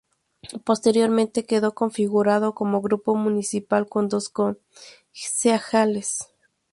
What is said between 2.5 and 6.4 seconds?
como grupo municipal con dos concejales.